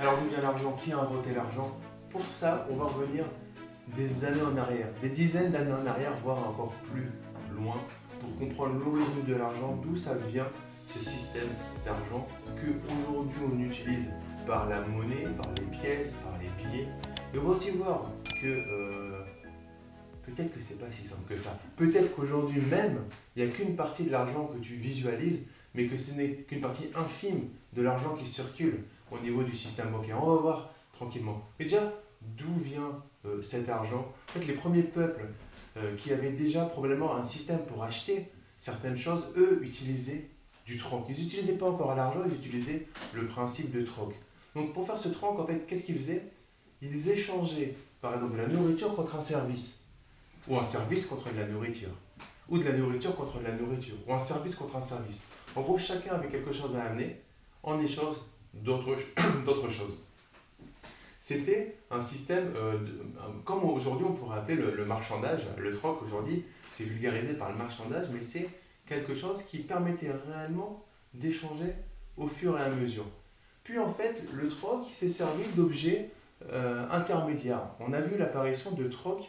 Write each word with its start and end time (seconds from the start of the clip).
Alors 0.00 0.16
d'où 0.18 0.28
vient 0.28 0.40
l'argent? 0.40 0.72
Qui 0.72 0.92
a 0.92 1.00
inventé 1.00 1.34
l'argent? 1.34 1.76
Pour 2.10 2.22
ça, 2.22 2.66
on 2.70 2.76
va 2.76 2.84
revenir 2.84 3.24
des 3.96 4.24
années 4.24 4.42
en 4.42 4.56
arrière, 4.56 4.86
des 5.02 5.08
dizaines 5.08 5.50
d'années 5.50 5.72
en 5.72 5.86
arrière, 5.86 6.12
voire 6.22 6.38
encore 6.48 6.72
plus 6.92 7.10
loin, 7.56 7.76
pour 8.20 8.36
comprendre 8.36 8.78
l'origine 8.78 9.24
de 9.26 9.34
l'argent, 9.34 9.76
d'où 9.82 9.96
ça 9.96 10.14
vient 10.30 10.46
ce 10.86 11.00
système 11.00 11.48
d'argent 11.84 12.26
que 12.56 12.68
aujourd'hui 12.92 13.38
on 13.52 13.58
utilise 13.58 14.06
par 14.46 14.68
la 14.68 14.80
monnaie, 14.82 15.26
par 15.42 15.52
les 15.58 15.64
pièces, 15.76 16.12
par 16.24 16.38
les 16.38 16.48
billets. 16.62 16.88
Et 17.34 17.38
on 17.38 17.42
va 17.42 17.48
aussi 17.50 17.70
voir 17.70 18.10
que 18.24 18.46
euh, 18.46 19.24
peut-être 20.22 20.54
que 20.54 20.60
c'est 20.60 20.78
pas 20.78 20.90
si 20.92 21.06
simple 21.06 21.28
que 21.28 21.36
ça. 21.36 21.58
Peut-être 21.76 22.14
qu'aujourd'hui 22.14 22.60
même, 22.70 23.00
il 23.34 23.44
n'y 23.44 23.50
a 23.50 23.52
qu'une 23.52 23.74
partie 23.74 24.04
de 24.04 24.12
l'argent 24.12 24.48
que 24.54 24.58
tu 24.58 24.74
visualises, 24.74 25.40
mais 25.74 25.86
que 25.86 25.96
ce 25.96 26.12
n'est 26.12 26.30
qu'une 26.30 26.60
partie 26.60 26.88
infime 26.94 27.48
de 27.72 27.82
l'argent 27.82 28.14
qui 28.14 28.26
circule 28.26 28.84
au 29.10 29.18
niveau 29.18 29.42
du 29.42 29.56
système 29.56 29.90
bancaire. 29.90 30.22
On 30.22 30.34
va 30.34 30.40
voir 30.40 30.70
tranquillement. 30.92 31.42
Mais 31.58 31.64
déjà, 31.64 31.92
d'où 32.22 32.54
vient 32.58 33.02
euh, 33.24 33.42
cet 33.42 33.68
argent? 33.68 34.12
En 34.28 34.32
fait, 34.32 34.46
les 34.46 34.54
premiers 34.54 34.82
peuples 34.82 35.26
euh, 35.76 35.96
qui 35.96 36.12
avaient 36.12 36.32
déjà 36.32 36.64
probablement 36.64 37.14
un 37.14 37.24
système 37.24 37.64
pour 37.66 37.82
acheter 37.82 38.30
certaines 38.58 38.96
choses, 38.96 39.24
eux 39.36 39.60
utilisaient 39.62 40.28
du 40.66 40.76
troc. 40.76 41.06
Ils 41.08 41.22
n'utilisaient 41.22 41.56
pas 41.56 41.70
encore 41.70 41.94
l'argent, 41.94 42.20
ils 42.26 42.34
utilisaient 42.34 42.86
le 43.14 43.26
principe 43.26 43.70
de 43.72 43.82
troc. 43.82 44.14
Donc 44.54 44.72
pour 44.72 44.86
faire 44.86 44.98
ce 44.98 45.08
troc, 45.08 45.38
en 45.38 45.46
fait, 45.46 45.66
qu'est-ce 45.66 45.84
qu'ils 45.84 45.96
faisaient? 45.96 46.24
Ils 46.82 47.08
échangeaient, 47.08 47.74
par 48.00 48.14
exemple, 48.14 48.32
de 48.32 48.42
la 48.42 48.48
nourriture 48.48 48.94
contre 48.94 49.16
un 49.16 49.20
service, 49.20 49.84
ou 50.46 50.58
un 50.58 50.62
service 50.62 51.06
contre 51.06 51.32
de 51.32 51.38
la 51.38 51.46
nourriture, 51.46 51.90
ou 52.48 52.58
de 52.58 52.64
la 52.64 52.72
nourriture 52.72 53.14
contre 53.14 53.38
de 53.38 53.44
la 53.44 53.52
nourriture, 53.52 53.96
ou 54.06 54.12
un 54.12 54.18
service 54.18 54.54
contre 54.54 54.76
un 54.76 54.80
service. 54.80 55.22
En 55.54 55.62
gros, 55.62 55.78
chacun 55.78 56.14
avait 56.14 56.28
quelque 56.28 56.52
chose 56.52 56.76
à 56.76 56.84
amener 56.84 57.20
en 57.62 57.80
échange 57.80 58.16
d'autres 59.44 59.68
choses. 59.68 59.98
C'était 61.20 61.76
un 61.90 62.00
système, 62.00 62.54
euh, 62.56 62.78
comme 63.44 63.64
aujourd'hui 63.64 64.06
on 64.08 64.12
pourrait 64.12 64.38
appeler 64.38 64.56
le, 64.56 64.84
marchandage, 64.84 65.46
le 65.56 65.70
troc 65.76 66.02
aujourd'hui, 66.02 66.44
c'est 66.70 66.84
vulgarisé 66.84 67.34
par 67.34 67.50
le 67.50 67.58
marchandage, 67.58 68.06
mais 68.12 68.22
c'est 68.22 68.48
quelque 68.86 69.14
chose 69.14 69.42
qui 69.42 69.58
permettait 69.58 70.12
réellement 70.30 70.84
d'échanger 71.14 71.74
au 72.16 72.28
fur 72.28 72.56
et 72.58 72.62
à 72.62 72.70
mesure. 72.70 73.04
Puis 73.64 73.78
en 73.78 73.92
fait, 73.92 74.22
le 74.32 74.48
troc 74.48 74.86
s'est 74.90 75.08
servi 75.08 75.44
d'objets 75.54 76.10
euh, 76.50 76.86
intermédiaires. 76.90 77.68
On 77.80 77.92
a 77.92 78.00
vu 78.00 78.16
l'apparition 78.16 78.70
de 78.70 78.86
troc, 78.86 79.28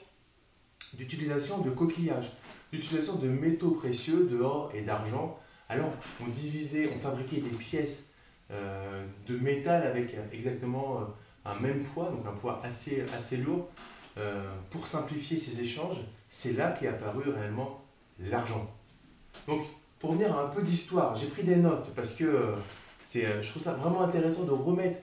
d'utilisation 0.93 1.58
de 1.58 1.71
coquillages, 1.71 2.31
d'utilisation 2.71 3.16
de 3.16 3.27
métaux 3.27 3.71
précieux, 3.71 4.27
de 4.31 4.39
or 4.39 4.71
et 4.75 4.81
d'argent. 4.81 5.39
Alors 5.67 5.91
on 6.21 6.27
divisait, 6.27 6.89
on 6.95 6.99
fabriquait 6.99 7.41
des 7.41 7.49
pièces 7.49 8.08
de 8.50 9.38
métal 9.38 9.83
avec 9.83 10.16
exactement 10.33 11.08
un 11.45 11.59
même 11.59 11.83
poids, 11.83 12.09
donc 12.09 12.25
un 12.25 12.38
poids 12.38 12.61
assez, 12.64 13.03
assez 13.16 13.38
lourd, 13.38 13.69
euh, 14.17 14.44
pour 14.69 14.88
simplifier 14.88 15.39
ces 15.39 15.61
échanges, 15.61 15.97
c'est 16.30 16.53
là 16.53 16.72
qu'est 16.72 16.88
apparu 16.88 17.30
réellement 17.30 17.81
l'argent. 18.20 18.70
Donc, 19.47 19.61
pour 20.00 20.14
venir 20.14 20.36
à 20.36 20.45
un 20.45 20.47
peu 20.50 20.61
d'histoire, 20.61 21.16
j'ai 21.16 21.27
pris 21.27 21.44
des 21.44 21.55
notes 21.55 21.94
parce 21.95 22.14
que 22.14 22.25
euh, 22.25 22.55
c'est, 23.03 23.25
euh, 23.25 23.42
je 23.42 23.50
trouve 23.50 23.61
ça 23.61 23.73
vraiment 23.73 24.02
intéressant 24.02 24.44
de 24.44 24.52
remettre 24.52 25.00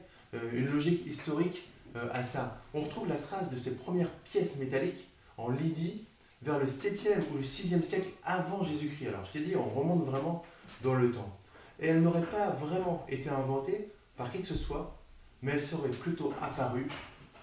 une 0.53 0.67
logique 0.67 1.07
historique 1.07 1.67
à 2.13 2.23
ça. 2.23 2.61
On 2.75 2.81
retrouve 2.81 3.09
la 3.09 3.15
trace 3.15 3.51
de 3.51 3.59
ces 3.59 3.75
premières 3.77 4.11
pièces 4.25 4.57
métalliques 4.59 5.09
en 5.39 5.49
Lydie 5.49 6.05
vers 6.43 6.59
le 6.59 6.67
7e 6.67 7.21
ou 7.33 7.39
le 7.39 7.43
6e 7.43 7.81
siècle 7.81 8.09
avant 8.23 8.63
Jésus-Christ. 8.63 9.09
Alors, 9.09 9.25
je 9.25 9.33
t'ai 9.33 9.41
dit, 9.41 9.55
on 9.57 9.65
remonte 9.65 10.05
vraiment 10.05 10.45
dans 10.83 10.95
le 10.95 11.11
temps. 11.11 11.35
Et 11.81 11.89
elles 11.89 12.03
n'auraient 12.03 12.23
pas 12.23 12.51
vraiment 12.51 13.07
été 13.09 13.29
inventées 13.29 13.89
par 14.17 14.31
qui 14.33 14.41
que 14.41 14.47
ce 14.47 14.57
soit 14.57 14.97
mais 15.43 15.53
elle 15.53 15.63
serait 15.63 15.91
plutôt 15.91 16.33
apparue 16.41 16.89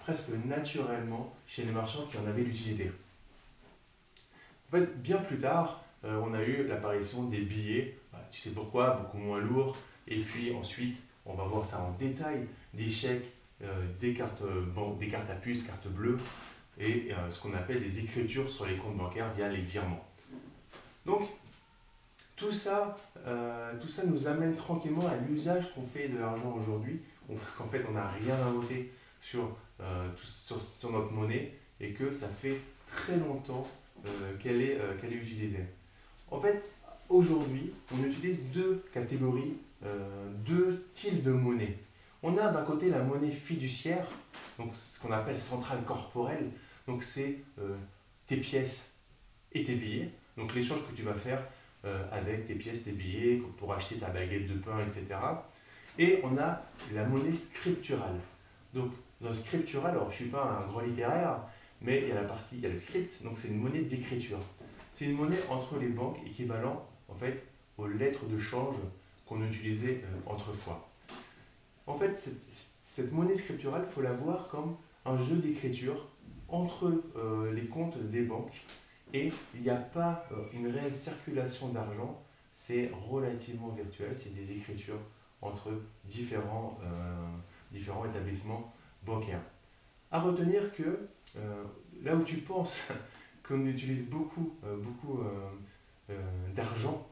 presque 0.02 0.30
naturellement 0.46 1.34
chez 1.46 1.64
les 1.64 1.72
marchands 1.72 2.06
qui 2.10 2.18
en 2.18 2.26
avaient 2.26 2.42
l'utilité. 2.42 2.92
En 4.68 4.76
fait, 4.76 5.02
bien 5.02 5.16
plus 5.16 5.38
tard, 5.38 5.82
euh, 6.04 6.20
on 6.22 6.34
a 6.34 6.42
eu 6.42 6.66
l'apparition 6.66 7.24
des 7.24 7.40
billets, 7.40 7.98
bah, 8.12 8.20
tu 8.30 8.40
sais 8.40 8.50
pourquoi, 8.50 8.90
beaucoup 8.90 9.18
moins 9.18 9.40
lourds, 9.40 9.76
et 10.06 10.18
puis 10.18 10.54
ensuite, 10.54 11.00
on 11.24 11.34
va 11.34 11.44
voir 11.44 11.64
ça 11.64 11.80
en 11.80 11.92
détail, 11.92 12.46
des 12.74 12.90
chèques, 12.90 13.32
euh, 13.62 13.86
des, 13.98 14.12
cartes, 14.12 14.42
bon, 14.74 14.94
des 14.94 15.08
cartes 15.08 15.30
à 15.30 15.36
puce, 15.36 15.62
cartes 15.62 15.88
bleues, 15.88 16.18
et 16.78 17.08
euh, 17.12 17.30
ce 17.30 17.40
qu'on 17.40 17.54
appelle 17.54 17.80
des 17.80 18.00
écritures 18.00 18.50
sur 18.50 18.66
les 18.66 18.76
comptes 18.76 18.96
bancaires 18.96 19.32
via 19.32 19.48
les 19.48 19.62
virements. 19.62 20.04
Donc, 21.06 21.22
tout 22.44 22.52
ça, 22.52 22.96
tout 23.80 23.88
ça 23.88 24.04
nous 24.04 24.26
amène 24.26 24.54
tranquillement 24.54 25.06
à 25.06 25.16
l'usage 25.28 25.72
qu'on 25.72 25.86
fait 25.86 26.08
de 26.08 26.18
l'argent 26.18 26.54
aujourd'hui 26.56 27.00
qu'en 27.58 27.66
fait 27.66 27.84
on 27.88 27.92
n'a 27.92 28.08
rien 28.08 28.34
inventé 28.46 28.92
sur, 29.20 29.56
euh, 29.80 30.08
sur, 30.16 30.92
notre 30.92 31.12
monnaie 31.12 31.54
et 31.80 31.92
que 31.92 32.12
ça 32.12 32.28
fait 32.28 32.60
très 32.86 33.16
longtemps 33.16 33.66
euh, 34.06 34.36
qu'elle 34.38 34.60
est, 34.60 34.78
euh, 34.78 34.94
est 35.02 35.14
utilisée. 35.14 35.64
En 36.30 36.40
fait, 36.40 36.62
aujourd'hui, 37.08 37.72
on 37.92 38.04
utilise 38.04 38.50
deux 38.52 38.84
catégories, 38.92 39.56
deux 40.46 40.72
styles 40.94 41.22
de 41.22 41.30
monnaie. 41.30 41.78
On 42.22 42.36
a 42.38 42.50
d'un 42.50 42.62
côté 42.62 42.88
la 42.88 43.00
monnaie 43.00 43.30
fiduciaire, 43.30 44.06
donc 44.58 44.74
ce 44.74 44.98
qu'on 44.98 45.12
appelle 45.12 45.38
centrale 45.38 45.82
corporelle, 45.84 46.50
donc 46.86 47.02
c'est 47.02 47.40
tes 48.26 48.38
pièces 48.38 48.94
et 49.52 49.62
tes 49.62 49.74
billets, 49.74 50.10
donc 50.38 50.54
l'échange 50.54 50.80
que 50.88 50.96
tu 50.96 51.02
vas 51.02 51.14
faire 51.14 51.46
avec 52.12 52.46
tes 52.46 52.54
pièces, 52.54 52.84
tes 52.84 52.92
billets, 52.92 53.42
pour 53.58 53.72
acheter 53.72 53.96
ta 53.96 54.08
baguette 54.08 54.46
de 54.46 54.54
pain, 54.54 54.80
etc. 54.80 55.06
Et 55.98 56.20
on 56.22 56.36
a 56.38 56.62
la 56.92 57.04
monnaie 57.04 57.34
scripturale. 57.34 58.18
Donc, 58.72 58.90
dans 59.20 59.28
le 59.28 59.34
scriptural, 59.34 59.92
alors 59.92 60.10
je 60.10 60.16
ne 60.16 60.22
suis 60.22 60.30
pas 60.30 60.60
un 60.60 60.68
grand 60.68 60.80
littéraire, 60.80 61.38
mais 61.80 62.02
il 62.02 62.08
y 62.08 62.12
a 62.12 62.14
la 62.14 62.24
partie, 62.24 62.56
il 62.56 62.60
y 62.60 62.66
a 62.66 62.68
le 62.68 62.76
script, 62.76 63.22
donc 63.22 63.38
c'est 63.38 63.48
une 63.48 63.60
monnaie 63.60 63.82
d'écriture. 63.82 64.38
C'est 64.92 65.06
une 65.06 65.16
monnaie 65.16 65.42
entre 65.50 65.78
les 65.78 65.88
banques 65.88 66.18
équivalent 66.26 66.86
en 67.08 67.14
fait 67.14 67.42
aux 67.78 67.86
lettres 67.86 68.26
de 68.26 68.38
change 68.38 68.76
qu'on 69.26 69.42
utilisait 69.44 70.02
euh, 70.04 70.32
autrefois. 70.32 70.88
En 71.86 71.96
fait, 71.96 72.16
cette, 72.16 73.12
monnaie 73.12 73.36
scripturale, 73.36 73.84
il 73.86 73.92
faut 73.92 74.02
la 74.02 74.12
voir 74.12 74.48
comme 74.48 74.76
un 75.04 75.18
jeu 75.18 75.36
d'écriture 75.36 76.08
entre 76.48 77.02
euh, 77.16 77.52
les 77.52 77.66
comptes 77.66 77.98
des 78.10 78.22
banques 78.22 78.64
et 79.14 79.32
il 79.54 79.62
n'y 79.62 79.70
a 79.70 79.76
pas 79.76 80.26
euh, 80.32 80.42
une 80.52 80.66
réelle 80.66 80.92
circulation 80.92 81.68
d'argent, 81.68 82.20
c'est 82.52 82.90
relativement 83.08 83.68
virtuel, 83.68 84.12
c'est 84.16 84.34
des 84.34 84.52
écritures 84.52 84.98
entre 85.40 85.70
différents, 86.04 86.78
euh, 86.82 87.26
différents 87.70 88.04
établissements 88.04 88.72
bancaires. 89.04 89.42
À 90.10 90.20
retenir 90.20 90.72
que 90.72 91.08
euh, 91.36 91.64
là 92.02 92.16
où 92.16 92.24
tu 92.24 92.38
penses 92.38 92.92
qu'on 93.46 93.64
utilise 93.66 94.08
beaucoup, 94.08 94.54
beaucoup 94.82 95.20
d'argent 96.54 97.06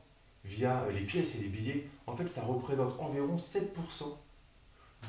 via 0.44 0.86
les 0.91 1.02
pièces 1.02 1.36
et 1.36 1.42
les 1.42 1.48
billets, 1.48 1.86
en 2.06 2.16
fait 2.16 2.26
ça 2.26 2.42
représente 2.42 2.98
environ 2.98 3.36
7% 3.36 4.16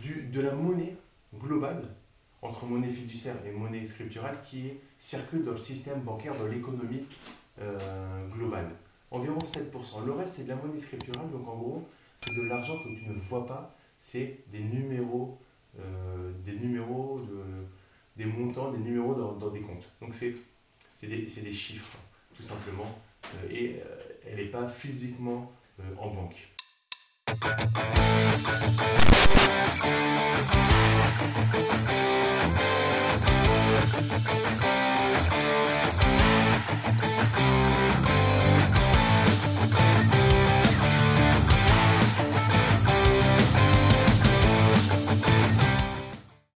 du, 0.02 0.24
de 0.24 0.42
la 0.42 0.52
monnaie 0.52 0.98
globale 1.34 1.88
entre 2.44 2.66
monnaie 2.66 2.90
fiduciaire 2.90 3.36
et 3.46 3.52
monnaie 3.52 3.86
scripturale 3.86 4.40
qui 4.42 4.74
circule 5.00 5.44
dans 5.44 5.52
le 5.52 5.58
système 5.58 6.02
bancaire, 6.02 6.36
dans 6.38 6.48
l'économie 6.48 7.06
globale. 8.32 8.70
Environ 9.14 9.38
7%. 9.38 10.06
Le 10.06 10.12
reste, 10.12 10.36
c'est 10.38 10.44
de 10.46 10.50
la 10.50 10.56
monnaie 10.56 10.78
scripturale, 10.78 11.30
donc 11.32 11.48
en 11.48 11.56
gros, 11.56 11.88
c'est 12.18 12.32
de 12.32 12.50
l'argent 12.50 12.74
que 12.74 13.00
tu 13.00 13.10
ne 13.10 13.20
vois 13.20 13.46
pas, 13.46 13.76
c'est 14.00 14.40
des 14.52 14.60
numéros, 14.60 15.38
euh, 15.80 16.32
des 16.44 16.54
numéros, 16.54 17.22
de, 17.22 17.44
des 18.18 18.26
montants, 18.26 18.72
des 18.72 18.80
numéros 18.80 19.14
dans, 19.14 19.50
des 19.50 19.62
comptes. 19.62 19.88
Donc 20.02 20.16
c'est 20.16 20.36
des, 21.02 21.18
des, 21.18 21.54
chiffres, 21.54 21.98
tout 22.36 22.44
simplement, 22.44 23.00
euh, 23.26 23.50
et 23.52 23.80
euh, 23.80 23.86
elle 24.28 24.38
n'est 24.38 24.46
pas 24.46 24.68
physiquement 24.68 25.52
en 25.98 26.10
banque. 26.10 26.50